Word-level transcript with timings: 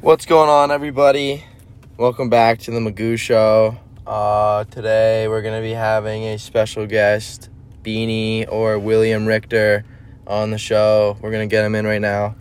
What's 0.00 0.26
going 0.26 0.48
on, 0.48 0.70
everybody? 0.70 1.44
Welcome 1.96 2.30
back 2.30 2.60
to 2.60 2.70
the 2.70 2.78
Magoo 2.78 3.18
Show. 3.18 3.76
Uh, 4.06 4.62
today 4.62 5.26
we're 5.26 5.42
gonna 5.42 5.60
be 5.60 5.72
having 5.72 6.22
a 6.22 6.38
special 6.38 6.86
guest, 6.86 7.50
Beanie 7.82 8.46
or 8.48 8.78
William 8.78 9.26
Richter, 9.26 9.84
on 10.24 10.52
the 10.52 10.56
show. 10.56 11.18
We're 11.20 11.32
gonna 11.32 11.48
get 11.48 11.64
him 11.64 11.74
in 11.74 11.84
right 11.84 12.00
now. 12.00 12.36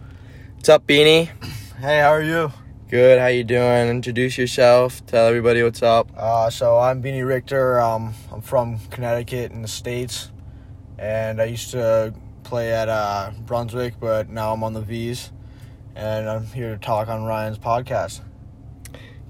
What's 0.54 0.70
up, 0.70 0.85
Beanie? 0.85 1.29
Hey, 1.79 1.99
how 1.99 2.10
are 2.10 2.21
you? 2.21 2.51
Good. 2.89 3.20
How 3.20 3.28
you 3.28 3.43
doing? 3.43 3.89
Introduce 3.89 4.37
yourself. 4.37 5.03
Tell 5.08 5.26
everybody 5.26 5.63
what's 5.63 5.81
up. 5.81 6.12
Uh, 6.15 6.51
so 6.51 6.78
I'm 6.78 7.01
Beanie 7.01 7.28
Richter. 7.28 7.79
Um, 7.79 8.13
I'm 8.31 8.42
from 8.42 8.78
Connecticut 8.92 9.51
in 9.51 9.63
the 9.63 9.67
states, 9.67 10.31
and 10.99 11.42
I 11.42 11.46
used 11.46 11.71
to 11.71 12.13
play 12.44 12.71
at 12.71 12.87
uh, 12.87 13.31
Brunswick, 13.47 13.96
but 13.99 14.29
now 14.29 14.53
I'm 14.53 14.63
on 14.63 14.74
the 14.74 14.81
V's, 14.81 15.31
and 15.97 16.29
I'm 16.29 16.45
here 16.45 16.73
to 16.73 16.77
talk 16.77 17.07
on 17.07 17.25
Ryan's 17.25 17.57
podcast. 17.57 18.21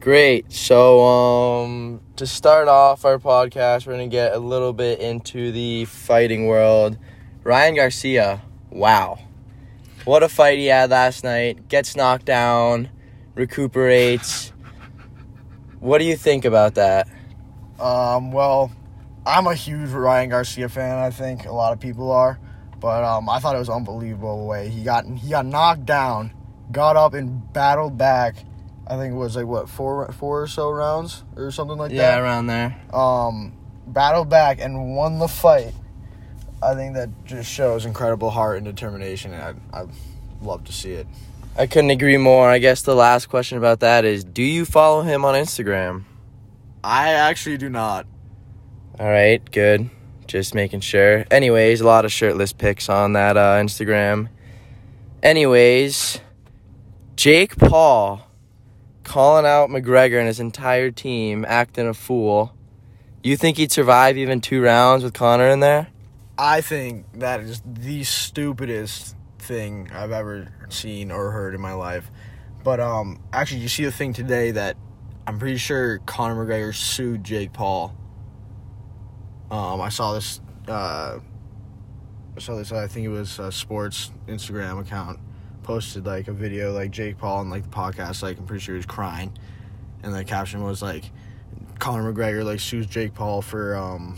Great. 0.01 0.51
So, 0.51 0.99
um, 1.05 2.01
to 2.17 2.27
start 2.27 2.67
off 2.67 3.05
our 3.05 3.17
podcast, 3.17 3.87
we're 3.87 3.93
gonna 3.93 4.07
get 4.07 4.33
a 4.33 4.37
little 4.37 4.73
bit 4.73 4.99
into 4.99 5.51
the 5.51 5.85
fighting 5.85 6.45
world. 6.45 6.97
Ryan 7.43 7.75
Garcia. 7.75 8.41
Wow. 8.69 9.19
What 10.03 10.23
a 10.23 10.29
fight 10.29 10.57
he 10.57 10.65
had 10.67 10.89
last 10.89 11.23
night. 11.23 11.69
Gets 11.69 11.95
knocked 11.95 12.25
down, 12.25 12.89
recuperates. 13.33 14.51
What 15.79 15.99
do 15.99 16.05
you 16.05 16.17
think 16.17 16.43
about 16.43 16.75
that? 16.75 17.07
Um, 17.79 18.31
well, 18.31 18.71
I'm 19.25 19.47
a 19.47 19.55
huge 19.55 19.89
Ryan 19.91 20.29
Garcia 20.29 20.67
fan. 20.67 20.97
I 20.97 21.11
think 21.11 21.45
a 21.45 21.51
lot 21.51 21.71
of 21.71 21.79
people 21.79 22.11
are, 22.11 22.39
but 22.79 23.03
um, 23.03 23.29
I 23.29 23.39
thought 23.39 23.55
it 23.55 23.59
was 23.59 23.69
unbelievable 23.69 24.39
the 24.39 24.45
way 24.45 24.69
he 24.69 24.83
got 24.83 25.05
he 25.05 25.29
got 25.29 25.45
knocked 25.45 25.85
down, 25.85 26.33
got 26.71 26.95
up 26.95 27.13
and 27.13 27.51
battled 27.53 27.97
back. 27.97 28.35
I 28.89 28.95
think 28.97 29.13
it 29.13 29.17
was 29.17 29.35
like 29.35 29.45
what 29.45 29.67
four 29.69 30.09
four 30.13 30.41
or 30.43 30.47
so 30.47 30.69
rounds 30.69 31.23
or 31.35 31.51
something 31.51 31.77
like 31.77 31.91
Yeah, 31.91 31.97
that. 32.11 32.17
Yeah, 32.17 32.23
around 32.23 32.47
there. 32.47 32.77
um, 32.93 33.53
battled 33.87 34.29
back 34.29 34.59
and 34.61 34.95
won 34.95 35.19
the 35.19 35.27
fight. 35.27 35.73
I 36.63 36.73
think 36.73 36.95
that 36.95 37.09
just 37.25 37.51
shows 37.51 37.85
incredible 37.85 38.29
heart 38.31 38.57
and 38.57 38.65
determination, 38.65 39.33
and 39.33 39.59
I, 39.73 39.81
I 39.81 39.85
love 40.41 40.63
to 40.65 40.71
see 40.73 40.91
it. 40.93 41.05
I 41.57 41.67
couldn't 41.67 41.89
agree 41.91 42.17
more. 42.17 42.49
I 42.49 42.59
guess 42.59 42.81
the 42.81 42.95
last 42.95 43.27
question 43.27 43.57
about 43.57 43.79
that 43.81 44.05
is 44.05 44.23
do 44.23 44.41
you 44.43 44.63
follow 44.65 45.01
him 45.01 45.25
on 45.25 45.35
Instagram? 45.35 46.03
I 46.83 47.09
actually 47.09 47.57
do 47.57 47.69
not. 47.69 48.05
All 48.99 49.07
right, 49.09 49.41
good. 49.51 49.89
Just 50.27 50.55
making 50.55 50.79
sure. 50.81 51.25
Anyways, 51.29 51.81
a 51.81 51.85
lot 51.85 52.05
of 52.05 52.11
shirtless 52.11 52.53
pics 52.53 52.89
on 52.89 53.13
that 53.13 53.37
uh, 53.37 53.55
Instagram. 53.57 54.29
Anyways, 55.23 56.19
Jake 57.17 57.57
Paul 57.57 58.21
calling 59.03 59.43
out 59.43 59.71
McGregor 59.71 60.19
and 60.19 60.27
his 60.27 60.39
entire 60.39 60.91
team 60.91 61.45
acting 61.47 61.87
a 61.87 61.93
fool. 61.95 62.53
You 63.23 63.35
think 63.35 63.57
he'd 63.57 63.71
survive 63.71 64.17
even 64.17 64.39
two 64.39 64.61
rounds 64.61 65.03
with 65.03 65.15
Conor 65.15 65.47
in 65.47 65.59
there? 65.59 65.87
I 66.37 66.61
think 66.61 67.07
that 67.15 67.39
is 67.39 67.63
the 67.65 68.03
stupidest 68.03 69.15
thing 69.39 69.89
I've 69.91 70.11
ever 70.11 70.53
seen 70.69 71.09
or 71.09 71.31
heard 71.31 71.55
in 71.55 71.59
my 71.59 71.73
life. 71.73 72.11
But 72.63 72.79
um, 72.79 73.19
actually, 73.33 73.61
you 73.61 73.67
see 73.67 73.85
the 73.85 73.91
thing 73.91 74.13
today 74.13 74.51
that 74.51 74.77
I'm 75.25 75.39
pretty 75.39 75.57
sure 75.57 75.97
Conor 76.05 76.45
McGregor 76.45 76.75
sued 76.75 77.23
Jake 77.23 77.51
Paul. 77.51 77.97
Um, 79.49 79.81
I 79.81 79.89
saw 79.89 80.13
this. 80.13 80.39
Uh, 80.67 81.17
I 82.35 82.39
saw 82.39 82.55
this. 82.57 82.71
I 82.71 82.85
think 82.85 83.07
it 83.07 83.09
was 83.09 83.39
a 83.39 83.51
sports 83.51 84.11
Instagram 84.27 84.79
account 84.79 85.19
posted 85.67 86.05
like 86.05 86.29
a 86.29 86.33
video 86.33 86.71
like 86.71 86.91
Jake 86.91 87.17
Paul 87.17 87.41
and 87.41 87.49
like 87.49 87.63
the 87.63 87.69
podcast. 87.69 88.23
Like 88.23 88.39
I'm 88.39 88.45
pretty 88.45 88.63
sure 88.63 88.73
he 88.73 88.77
was 88.77 88.85
crying, 88.85 89.37
and 90.01 90.15
the 90.15 90.23
caption 90.23 90.63
was 90.63 90.81
like, 90.81 91.11
Conor 91.77 92.13
McGregor 92.13 92.45
like 92.45 92.61
sues 92.61 92.87
Jake 92.87 93.13
Paul 93.13 93.41
for 93.41 93.75
um 93.75 94.17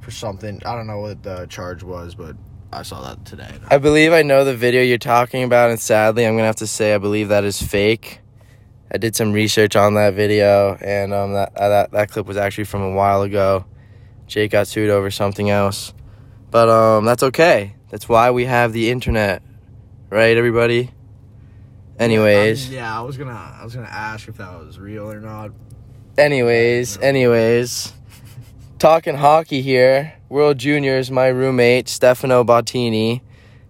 for 0.00 0.10
something. 0.10 0.62
I 0.64 0.74
don't 0.74 0.86
know 0.86 1.00
what 1.00 1.22
the 1.22 1.44
charge 1.46 1.82
was, 1.82 2.14
but 2.14 2.34
I 2.72 2.82
saw 2.82 3.02
that 3.02 3.26
today. 3.26 3.50
I 3.70 3.76
believe 3.76 4.14
I 4.14 4.22
know 4.22 4.44
the 4.46 4.56
video 4.56 4.82
you're 4.82 4.96
talking 4.96 5.44
about, 5.44 5.70
and 5.70 5.78
sadly, 5.78 6.26
I'm 6.26 6.34
gonna 6.34 6.46
have 6.46 6.56
to 6.56 6.66
say 6.66 6.94
I 6.94 6.98
believe 6.98 7.28
that 7.28 7.44
is 7.44 7.62
fake. 7.62 8.20
I 8.90 8.96
did 8.96 9.14
some 9.14 9.32
research 9.32 9.76
on 9.76 9.94
that 9.94 10.14
video, 10.14 10.78
and 10.80 11.12
um, 11.12 11.34
that 11.34 11.54
uh, 11.54 11.68
that 11.68 11.90
that 11.92 12.10
clip 12.10 12.24
was 12.24 12.38
actually 12.38 12.64
from 12.64 12.80
a 12.80 12.92
while 12.92 13.20
ago. 13.20 13.66
Jake 14.26 14.52
got 14.52 14.66
sued 14.66 14.88
over 14.88 15.10
something 15.10 15.50
else, 15.50 15.92
but 16.50 16.70
um, 16.70 17.04
that's 17.04 17.22
okay. 17.22 17.74
That's 17.90 18.08
why 18.08 18.30
we 18.30 18.46
have 18.46 18.72
the 18.72 18.90
internet, 18.90 19.42
right, 20.12 20.36
everybody? 20.36 20.90
Anyways, 21.98 22.68
yeah, 22.70 22.98
I 22.98 23.02
was 23.02 23.16
gonna 23.16 23.32
I 23.32 23.64
was 23.64 23.74
gonna 23.74 23.86
ask 23.86 24.28
if 24.28 24.36
that 24.38 24.58
was 24.58 24.78
real 24.78 25.10
or 25.10 25.20
not. 25.20 25.52
anyways, 26.18 26.98
anyways. 26.98 27.92
Talking 28.78 29.14
hockey 29.16 29.62
here. 29.62 30.14
World 30.28 30.58
Juniors, 30.58 31.10
my 31.10 31.28
roommate 31.28 31.88
Stefano 31.88 32.42
Bottini 32.42 33.20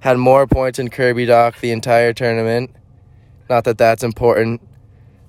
had 0.00 0.16
more 0.16 0.46
points 0.46 0.78
than 0.78 0.88
Kirby 0.88 1.26
Dach 1.26 1.60
the 1.60 1.70
entire 1.70 2.14
tournament. 2.14 2.70
Not 3.50 3.64
that 3.64 3.76
that's 3.76 4.02
important. 4.02 4.62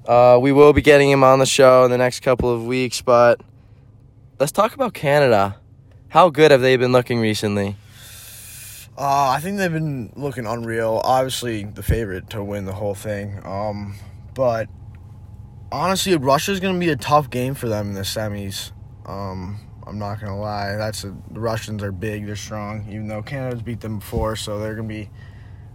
Uh, 0.08 0.40
we 0.42 0.52
will 0.52 0.72
be 0.72 0.82
getting 0.82 1.10
him 1.10 1.24
on 1.24 1.40
the 1.40 1.46
show 1.46 1.84
in 1.84 1.92
the 1.92 1.98
next 1.98 2.22
couple 2.22 2.50
of 2.50 2.66
weeks, 2.66 3.02
but 3.02 3.42
let's 4.40 4.52
talk 4.52 4.74
about 4.74 4.94
Canada. 4.94 5.60
How 6.10 6.30
good 6.30 6.52
have 6.52 6.62
they 6.62 6.78
been 6.78 6.92
looking 6.92 7.20
recently? 7.20 7.76
Uh, 8.96 9.30
I 9.30 9.40
think 9.40 9.58
they've 9.58 9.72
been 9.72 10.14
looking 10.16 10.46
unreal. 10.46 11.02
Obviously, 11.04 11.64
the 11.64 11.82
favorite 11.82 12.30
to 12.32 12.44
win 12.44 12.66
the 12.66 12.74
whole 12.74 12.94
thing. 12.94 13.40
Um, 13.44 13.96
but 14.36 14.70
honestly, 15.72 16.16
Russia's 16.16 16.60
gonna 16.60 16.80
be 16.80 16.90
a 16.90 16.96
tough 16.96 17.30
game 17.30 17.56
for 17.56 17.68
them 17.68 17.90
in 17.90 17.94
the 17.96 18.02
semis. 18.02 18.72
Um, 19.06 19.60
I'm 19.88 19.98
not 19.98 20.20
gonna 20.20 20.40
lie. 20.40 20.76
That's 20.76 21.04
a, 21.04 21.16
the 21.32 21.40
Russians 21.40 21.82
are 21.82 21.92
big. 21.92 22.28
They're 22.28 22.36
strong. 22.36 22.86
Even 22.88 23.08
though 23.08 23.24
Canada's 23.24 23.64
beat 23.64 23.82
them 23.82 23.98
before, 24.00 24.36
so 24.36 24.60
they're 24.60 24.76
gonna 24.76 24.88
be. 24.88 25.10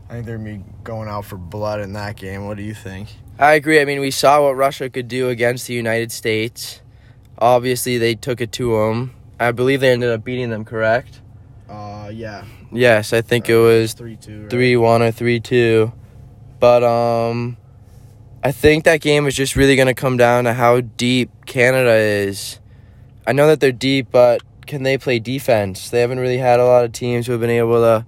I 0.08 0.14
think 0.14 0.26
they're 0.26 0.38
gonna 0.38 0.58
be 0.58 0.64
going 0.84 1.08
out 1.08 1.24
for 1.24 1.36
blood 1.36 1.80
in 1.80 1.94
that 1.94 2.16
game. 2.16 2.46
What 2.46 2.56
do 2.56 2.62
you 2.62 2.74
think? 2.74 3.08
I 3.38 3.54
agree. 3.54 3.80
I 3.80 3.84
mean, 3.84 4.00
we 4.00 4.12
saw 4.12 4.44
what 4.44 4.56
Russia 4.56 4.88
could 4.88 5.08
do 5.08 5.28
against 5.28 5.66
the 5.66 5.74
United 5.74 6.12
States. 6.12 6.82
Obviously, 7.36 7.98
they 7.98 8.14
took 8.14 8.40
it 8.40 8.52
to 8.52 8.76
them. 8.76 9.14
I 9.40 9.52
believe 9.52 9.80
they 9.80 9.90
ended 9.90 10.10
up 10.10 10.24
beating 10.24 10.50
them, 10.50 10.64
correct? 10.64 11.20
Uh, 12.08 12.10
yeah. 12.10 12.44
Yes, 12.72 13.12
I 13.12 13.20
think 13.20 13.50
it 13.50 13.56
was 13.56 13.92
three 13.92 14.16
two. 14.16 14.48
three 14.48 14.76
one 14.76 15.02
or 15.02 15.12
three 15.12 15.40
two. 15.40 15.92
But 16.58 16.82
um 16.82 17.58
I 18.42 18.50
think 18.50 18.84
that 18.84 19.02
game 19.02 19.26
is 19.26 19.34
just 19.34 19.56
really 19.56 19.76
gonna 19.76 19.92
come 19.92 20.16
down 20.16 20.44
to 20.44 20.54
how 20.54 20.80
deep 20.80 21.30
Canada 21.44 21.92
is. 21.94 22.60
I 23.26 23.32
know 23.32 23.46
that 23.48 23.60
they're 23.60 23.72
deep, 23.72 24.08
but 24.10 24.42
can 24.66 24.84
they 24.84 24.96
play 24.96 25.18
defense? 25.18 25.90
They 25.90 26.00
haven't 26.00 26.18
really 26.18 26.38
had 26.38 26.60
a 26.60 26.64
lot 26.64 26.86
of 26.86 26.92
teams 26.92 27.26
who 27.26 27.32
have 27.32 27.42
been 27.42 27.50
able 27.50 27.80
to 27.80 28.06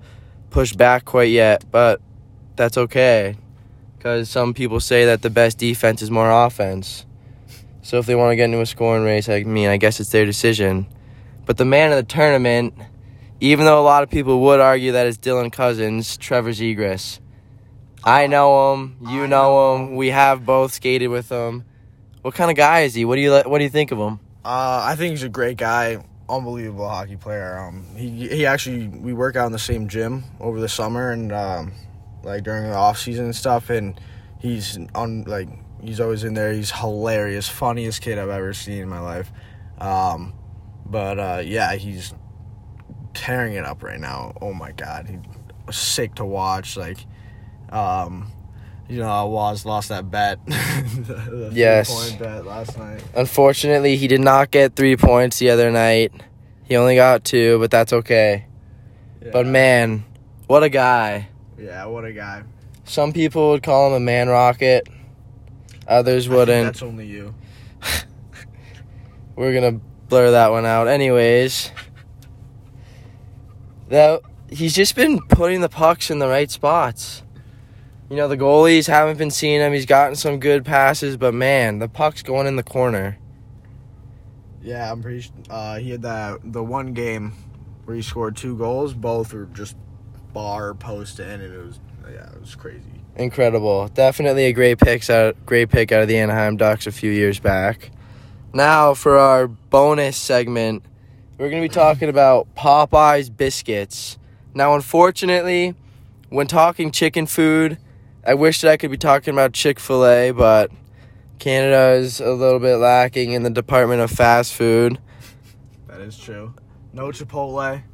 push 0.49 0.73
back 0.73 1.05
quite 1.05 1.31
yet, 1.31 1.65
but 1.71 2.01
that's 2.57 2.79
okay. 2.79 3.37
Because 3.99 4.31
some 4.31 4.55
people 4.55 4.81
say 4.81 5.05
that 5.05 5.21
the 5.21 5.29
best 5.29 5.59
defense 5.59 6.01
is 6.01 6.11
more 6.11 6.31
offense. 6.31 7.05
So 7.83 7.99
if 7.99 8.07
they 8.07 8.15
want 8.15 8.33
to 8.33 8.37
get 8.37 8.45
into 8.45 8.63
a 8.63 8.67
scoring 8.67 9.05
race, 9.05 9.29
I 9.29 9.43
mean, 9.43 9.69
I 9.69 9.77
guess 9.77 10.01
it's 10.01 10.11
their 10.11 10.25
decision. 10.25 10.87
But 11.45 11.59
the 11.59 11.67
man 11.67 11.91
of 11.93 11.97
the 11.97 12.03
tournament, 12.03 12.73
even 13.41 13.65
though 13.65 13.81
a 13.81 13.83
lot 13.83 14.03
of 14.03 14.11
people 14.11 14.41
would 14.41 14.61
argue 14.61 14.93
that 14.93 15.07
it's 15.07 15.19
Dylan 15.19 15.51
Cozens, 15.51 16.17
Trevor 16.17 16.51
Zegras. 16.51 17.19
I 18.05 18.27
know 18.27 18.75
him. 18.75 18.97
You 19.01 19.27
know 19.27 19.27
know 19.27 19.77
him. 19.77 19.97
We 19.97 20.09
have 20.09 20.47
both 20.47 20.73
skated 20.73 21.11
with 21.11 21.31
him. 21.31 21.65
What 22.23 22.35
kind 22.35 22.51
of 22.51 22.57
guy 22.57 22.81
is 22.81 22.95
he? 22.95 23.05
What 23.05 23.17
do 23.17 23.23
you 23.23 23.33
What 23.33 23.59
do 23.59 23.65
you 23.65 23.71
think 23.71 23.93
of 23.93 23.99
him? 23.99 24.21
Uh, 24.45 24.83
I 24.85 24.95
think 24.97 25.11
he's 25.11 25.23
a 25.23 25.29
great 25.29 25.57
guy, 25.59 26.03
unbelievable 26.29 26.89
hockey 26.89 27.17
player. 27.17 27.59
Um, 27.59 27.85
he 27.97 28.29
he 28.29 28.47
actually 28.47 28.89
we 28.89 29.13
work 29.13 29.37
out 29.37 29.47
in 29.47 29.53
the 29.53 29.59
same 29.59 29.89
gym 29.89 30.25
over 30.39 30.61
the 30.61 30.69
summer 30.69 31.11
and 31.11 31.33
um, 31.33 31.73
like 32.23 32.43
during 32.43 32.65
the 32.65 32.75
off 32.75 32.99
season 32.99 33.27
and 33.27 33.37
stuff. 33.37 33.71
And 33.71 34.01
he's 34.39 34.79
on 34.95 35.25
like 35.25 35.49
he's 35.83 36.01
always 36.01 36.25
in 36.25 36.35
there. 36.35 36.53
He's 36.53 36.71
hilarious, 36.71 37.49
funniest 37.49 38.01
kid 38.03 38.19
I've 38.19 38.29
ever 38.31 38.53
seen 38.55 38.83
in 38.83 38.89
my 38.89 39.01
life. 39.01 39.31
Um, 39.79 40.35
but 40.87 41.19
uh, 41.19 41.43
yeah, 41.45 41.75
he's 41.75 42.15
tearing 43.15 43.55
it 43.55 43.65
up 43.65 43.83
right 43.83 44.01
now. 44.01 44.35
Oh 44.41 44.53
my 44.53 44.73
god, 44.73 45.07
he 45.09 45.19
was 45.67 45.77
sick 45.77 46.15
to 46.17 46.25
watch. 46.25 46.77
Like, 46.77 46.99
um, 47.71 48.31
you 48.89 48.99
know, 48.99 49.07
how 49.07 49.29
Waz 49.29 49.65
lost 49.65 49.89
that 49.91 50.11
bet. 50.11 50.39
the, 50.47 50.53
the 50.53 51.51
Yes. 51.53 52.13
bet 52.13 52.45
last 52.45 52.77
night. 52.79 53.03
Unfortunately, 53.15 53.97
he 53.97 54.09
did 54.09 54.21
not 54.21 54.51
get 54.51 54.75
three 54.75 54.97
points 54.97 55.39
the 55.39 55.51
other 55.51 55.71
night. 55.71 56.13
He 56.65 56.77
only 56.77 56.95
got 56.97 57.25
two, 57.25 57.59
but 57.59 57.71
that's 57.71 57.93
okay. 57.93 58.47
But 59.33 59.47
man, 59.47 60.05
what 60.47 60.63
a 60.63 60.69
guy. 60.69 61.29
Yeah, 61.59 61.85
what 61.87 62.05
a 62.05 62.13
guy. 62.13 62.43
Some 62.85 63.13
people 63.13 63.51
would 63.51 63.63
call 63.63 63.89
him 63.89 63.95
a 63.95 64.01
man 64.01 64.29
rocket. 64.29 64.89
Others 65.87 66.29
wouldn't. 66.29 66.67
That's 66.67 66.83
only 66.83 67.07
you. 67.07 67.35
We're 69.37 69.55
gonna 69.55 69.81
blur 70.09 70.33
that 70.33 70.51
one 70.51 70.67
out. 70.67 70.89
Anyways, 70.89 71.71
that 73.91 74.23
he's 74.49 74.75
just 74.75 74.97
been 74.97 75.21
putting 75.29 75.61
the 75.61 75.69
pucks 75.69 76.11
in 76.11 76.19
the 76.19 76.29
right 76.29 76.51
spots. 76.51 77.23
You 78.09 78.17
know, 78.17 78.27
the 78.27 78.37
goalies 78.37 78.89
haven't 78.89 79.19
been 79.19 79.31
seeing 79.31 79.61
him. 79.61 79.73
He's 79.73 79.87
gotten 79.87 80.17
some 80.17 80.41
good 80.41 80.65
passes, 80.65 81.17
but 81.17 81.33
man, 81.33 81.79
the 81.79 81.89
puck's 81.89 82.23
going 82.23 82.47
in 82.47 82.57
the 82.57 82.65
corner. 82.65 83.19
Yeah, 84.63 84.91
I'm 84.91 85.03
pretty. 85.03 85.31
Uh, 85.49 85.79
he 85.79 85.91
had 85.91 86.03
that 86.03 86.41
the 86.43 86.63
one 86.63 86.93
game 86.93 87.33
where 87.85 87.97
he 87.97 88.03
scored 88.03 88.37
two 88.37 88.57
goals. 88.57 88.95
Both 88.95 89.33
were 89.33 89.47
just 89.47 89.77
bar 90.33 90.75
post 90.75 91.21
in, 91.21 91.41
and 91.41 91.55
it 91.55 91.65
was 91.65 91.81
yeah, 92.11 92.33
it 92.33 92.41
was 92.41 92.55
crazy. 92.57 92.83
Incredible. 93.17 93.89
Definitely 93.89 94.47
a 94.47 94.53
great 94.53 94.79
pick 94.79 95.09
out 95.09 95.37
great 95.47 95.71
pick 95.71 95.93
out 95.93 96.03
of 96.03 96.09
the 96.09 96.19
Anaheim 96.19 96.57
Ducks 96.57 96.87
a 96.87 96.93
few 96.93 97.11
years 97.11 97.39
back. 97.39 97.91
Now 98.53 98.95
for 98.95 99.19
our 99.19 99.47
bonus 99.47 100.17
segment, 100.17 100.83
we're 101.41 101.49
going 101.49 101.63
to 101.63 101.67
be 101.67 101.73
talking 101.73 102.11
about 102.11 102.55
Popeyes 102.55 103.35
biscuits. 103.35 104.19
Now 104.53 104.75
unfortunately, 104.75 105.75
when 106.29 106.47
talking 106.47 106.91
chicken 106.91 107.25
food, 107.25 107.79
I 108.27 108.35
wish 108.35 108.61
that 108.61 108.71
I 108.71 108.77
could 108.77 108.91
be 108.91 108.99
talking 108.99 109.33
about 109.33 109.55
Chick-fil-A, 109.55 110.33
but 110.33 110.71
Canada 111.39 111.93
is 111.93 112.21
a 112.21 112.33
little 112.33 112.59
bit 112.59 112.77
lacking 112.77 113.33
in 113.33 113.43
the 113.43 113.49
department 113.49 114.03
of 114.03 114.11
fast 114.11 114.53
food. 114.53 114.99
That 115.87 116.03
is 116.03 116.19
true. 116.19 116.53
No 116.93 117.07
Chipotle. 117.07 117.85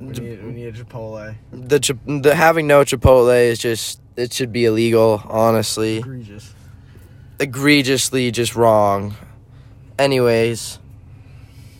We 0.00 0.06
need, 0.08 0.44
we 0.44 0.50
need 0.50 0.66
a 0.66 0.72
Chipotle. 0.72 1.36
The, 1.52 2.20
the 2.20 2.34
having 2.34 2.66
no 2.66 2.80
Chipotle 2.80 3.48
is 3.48 3.60
just 3.60 4.00
it 4.16 4.32
should 4.32 4.52
be 4.52 4.64
illegal, 4.64 5.22
honestly. 5.26 5.98
Egregious. 5.98 6.52
egregiously 7.38 8.32
just 8.32 8.56
wrong. 8.56 9.14
Anyways, 10.00 10.80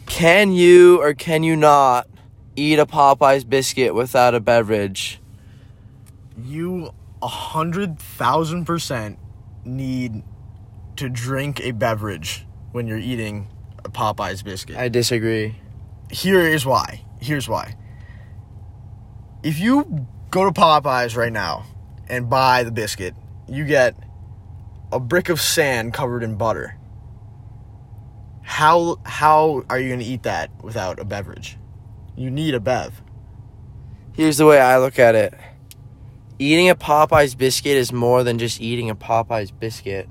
can 0.09 0.53
you 0.53 1.01
or 1.01 1.15
can 1.15 1.43
you 1.43 1.55
not 1.55 2.09
eat 2.57 2.79
a 2.79 2.87
Popeyes 2.87 3.49
biscuit 3.49 3.95
without 3.95 4.35
a 4.35 4.41
beverage? 4.41 5.21
You 6.43 6.93
a 7.23 7.29
hundred 7.29 7.99
thousand 7.99 8.65
percent 8.65 9.19
need 9.65 10.23
to 10.97 11.09
drink 11.09 11.61
a 11.61 11.73
beverage 11.73 12.47
when 12.73 12.87
you're 12.87 12.99
eating 12.99 13.49
a 13.85 13.91
Popeyes 13.91 14.43
biscuit. 14.43 14.77
I 14.77 14.89
disagree. 14.89 15.57
Here 16.11 16.41
is 16.41 16.65
why. 16.65 17.05
Here's 17.21 17.49
why. 17.49 17.77
If 19.43 19.61
you 19.61 20.07
go 20.31 20.45
to 20.45 20.51
Popeyes 20.51 21.17
right 21.17 21.33
now 21.33 21.65
and 22.09 22.29
buy 22.29 22.65
the 22.65 22.73
biscuit, 22.73 23.15
you 23.47 23.65
get 23.65 23.95
a 24.91 24.99
brick 24.99 25.29
of 25.29 25.41
sand 25.41 25.93
covered 25.93 26.23
in 26.23 26.37
butter. 26.37 26.78
How 28.49 28.97
how 29.05 29.63
are 29.69 29.79
you 29.79 29.89
going 29.89 30.01
to 30.01 30.07
eat 30.07 30.23
that 30.23 30.51
without 30.65 30.99
a 30.99 31.05
beverage? 31.05 31.59
You 32.17 32.31
need 32.31 32.55
a 32.55 32.61
bev. 32.61 33.03
Here's 34.15 34.39
the 34.39 34.47
way 34.47 34.59
I 34.59 34.79
look 34.79 34.99
at 34.99 35.15
it. 35.15 35.35
Eating 36.41 36.69
a 36.69 36.75
Popeyes 36.75 37.37
biscuit 37.37 37.77
is 37.77 37.93
more 37.93 38.25
than 38.25 38.39
just 38.39 38.61
eating 38.61 38.89
a 38.89 38.97
Popeyes 38.97 39.53
biscuit. 39.57 40.09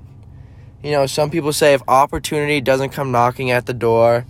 You 0.82 0.92
know, 0.92 1.04
some 1.04 1.30
people 1.30 1.52
say 1.52 1.74
if 1.74 1.82
opportunity 1.88 2.62
doesn't 2.62 2.90
come 2.90 3.10
knocking 3.10 3.50
at 3.50 3.66
the 3.66 3.74
door, 3.74 4.24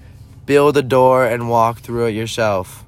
build 0.46 0.76
a 0.78 0.82
door 0.82 1.26
and 1.26 1.50
walk 1.50 1.80
through 1.80 2.06
it 2.06 2.12
yourself. 2.12 2.86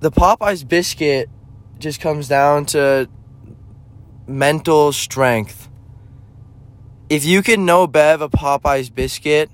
The 0.00 0.10
Popeyes 0.10 0.68
biscuit 0.68 1.30
just 1.78 2.00
comes 2.00 2.26
down 2.28 2.66
to 2.66 3.08
mental 4.26 4.92
strength. 4.92 5.69
If 7.10 7.24
you 7.24 7.42
can 7.42 7.66
no 7.66 7.88
bev 7.88 8.20
a 8.22 8.28
Popeyes 8.28 8.94
biscuit, 8.94 9.50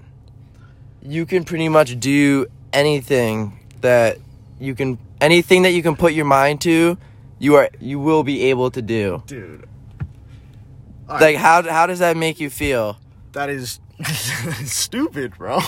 you 1.01 1.25
can 1.25 1.43
pretty 1.43 1.71
much 1.71 1.99
do 1.99 2.45
anything 2.71 3.59
that 3.81 4.19
you 4.61 4.75
can 4.75 4.99
anything 5.23 5.63
that 5.63 5.71
you 5.73 5.83
can 5.83 5.97
put 5.97 6.13
your 6.13 6.27
mind 6.27 6.61
to, 6.61 6.99
you 7.39 7.55
are 7.55 7.71
you 7.81 7.99
will 7.99 8.23
be 8.23 8.51
able 8.51 8.71
to 8.73 8.83
do. 8.83 9.23
Dude. 9.27 9.67
Like 11.09 11.37
how 11.37 11.63
how 11.63 11.87
does 11.87 12.01
that 12.01 12.19
make 12.19 12.41
you 12.41 12.51
feel? 12.51 12.99
that 13.33 13.49
is 13.49 13.81
stupid, 14.65 15.39
bro. 15.39 15.61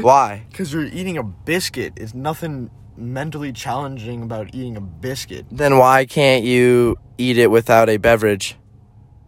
Why? 0.00 0.42
Cuz 0.52 0.72
you're 0.72 0.86
eating 0.86 1.16
a 1.18 1.22
biscuit. 1.22 1.92
It's 1.94 2.14
nothing 2.14 2.70
mentally 2.96 3.52
challenging 3.52 4.22
about 4.22 4.54
eating 4.54 4.76
a 4.76 4.80
biscuit 4.80 5.46
Then 5.50 5.78
why 5.78 6.04
can't 6.04 6.44
you 6.44 6.96
eat 7.16 7.38
it 7.38 7.50
without 7.52 7.88
a 7.88 7.96
beverage? 7.96 8.56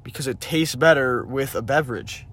Because 0.06 0.28
it 0.28 0.40
tastes 0.40 0.76
better 0.76 1.24
with 1.24 1.56
a 1.56 1.62
beverage. 1.62 2.26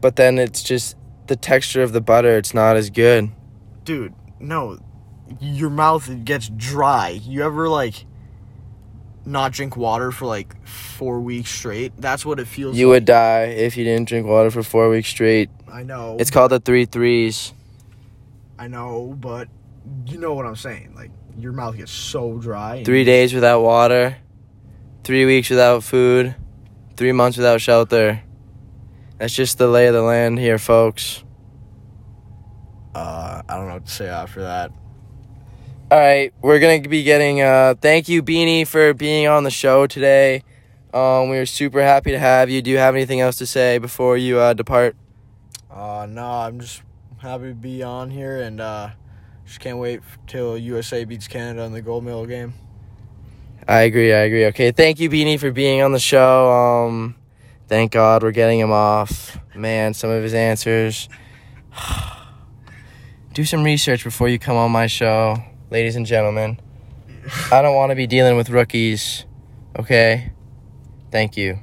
But 0.00 0.16
then 0.16 0.36
it's 0.36 0.64
just 0.64 0.96
the 1.28 1.36
texture 1.36 1.84
of 1.84 1.92
the 1.92 2.00
butter, 2.00 2.36
it's 2.36 2.52
not 2.52 2.76
as 2.76 2.90
good. 2.90 3.30
dude, 3.84 4.12
no, 4.40 4.76
your 5.40 5.70
mouth 5.70 6.24
gets 6.24 6.48
dry. 6.48 7.10
You 7.10 7.44
ever 7.44 7.68
like 7.68 8.06
not 9.24 9.52
drink 9.52 9.76
water 9.76 10.10
for 10.10 10.26
like 10.26 10.66
four 10.66 11.20
weeks 11.20 11.50
straight? 11.50 11.92
That's 11.96 12.26
what 12.26 12.40
it 12.40 12.48
feels. 12.48 12.72
Like. 12.72 12.80
You 12.80 12.88
like. 12.88 12.94
would 12.94 13.04
die 13.04 13.42
if 13.44 13.76
you 13.76 13.84
didn't 13.84 14.08
drink 14.08 14.26
water 14.26 14.50
for 14.50 14.64
four 14.64 14.90
weeks 14.90 15.08
straight. 15.08 15.48
I 15.72 15.84
know. 15.84 16.16
It's 16.18 16.32
called 16.32 16.50
the 16.50 16.58
three 16.58 16.86
threes. 16.86 17.52
I 18.58 18.66
know, 18.66 19.14
but 19.20 19.46
you 20.06 20.18
know 20.18 20.34
what 20.34 20.44
I'm 20.44 20.56
saying. 20.56 20.94
Like 20.96 21.12
your 21.38 21.52
mouth 21.52 21.76
gets 21.76 21.92
so 21.92 22.38
dry. 22.38 22.82
Three 22.82 23.04
days 23.04 23.32
without 23.32 23.62
water, 23.62 24.16
three 25.04 25.24
weeks 25.24 25.50
without 25.50 25.82
food, 25.84 26.34
three 26.96 27.12
months 27.12 27.36
without 27.36 27.60
shelter. 27.60 28.22
That's 29.18 29.34
just 29.34 29.58
the 29.58 29.66
lay 29.66 29.86
of 29.86 29.94
the 29.94 30.02
land 30.02 30.38
here, 30.38 30.58
folks. 30.58 31.24
Uh, 32.94 33.42
I 33.48 33.56
don't 33.56 33.68
know 33.68 33.74
what 33.74 33.86
to 33.86 33.92
say 33.92 34.08
after 34.08 34.42
that. 34.42 34.72
All 35.90 35.98
right, 35.98 36.32
we're 36.42 36.58
gonna 36.60 36.80
be 36.80 37.02
getting. 37.02 37.40
Uh, 37.40 37.74
thank 37.80 38.08
you, 38.08 38.22
Beanie, 38.22 38.66
for 38.66 38.92
being 38.92 39.26
on 39.26 39.44
the 39.44 39.50
show 39.50 39.86
today. 39.86 40.42
Um, 40.92 41.28
we 41.28 41.38
are 41.38 41.46
super 41.46 41.82
happy 41.82 42.12
to 42.12 42.18
have 42.18 42.50
you. 42.50 42.62
Do 42.62 42.70
you 42.70 42.78
have 42.78 42.94
anything 42.94 43.20
else 43.20 43.38
to 43.38 43.46
say 43.46 43.78
before 43.78 44.16
you 44.16 44.38
uh, 44.38 44.54
depart? 44.54 44.96
Uh, 45.70 46.06
no, 46.08 46.24
I'm 46.24 46.60
just 46.60 46.82
happy 47.18 47.48
to 47.48 47.54
be 47.54 47.82
on 47.82 48.10
here 48.10 48.40
and 48.40 48.60
uh, 48.60 48.90
just 49.44 49.60
can't 49.60 49.78
wait 49.78 50.00
till 50.26 50.56
USA 50.56 51.04
beats 51.04 51.28
Canada 51.28 51.62
in 51.62 51.72
the 51.72 51.82
gold 51.82 52.04
medal 52.04 52.26
game. 52.26 52.54
I 53.68 53.82
agree. 53.82 54.14
I 54.14 54.20
agree. 54.20 54.46
Okay, 54.46 54.72
thank 54.72 54.98
you, 54.98 55.10
Beanie, 55.10 55.38
for 55.38 55.52
being 55.52 55.82
on 55.82 55.92
the 55.92 55.98
show. 55.98 56.50
Um, 56.50 57.16
thank 57.66 57.92
God 57.92 58.22
we're 58.22 58.30
getting 58.30 58.58
him 58.58 58.72
off. 58.72 59.38
Man, 59.54 59.92
some 59.92 60.08
of 60.08 60.22
his 60.22 60.32
answers. 60.32 61.10
Do 63.34 63.44
some 63.44 63.62
research 63.62 64.02
before 64.02 64.28
you 64.28 64.38
come 64.38 64.56
on 64.56 64.72
my 64.72 64.86
show, 64.86 65.36
ladies 65.70 65.96
and 65.96 66.06
gentlemen. 66.06 66.58
I 67.52 67.60
don't 67.60 67.76
want 67.76 67.90
to 67.90 67.94
be 67.94 68.06
dealing 68.06 68.38
with 68.38 68.48
rookies. 68.48 69.26
Okay. 69.78 70.32
Thank 71.10 71.36
you. 71.36 71.58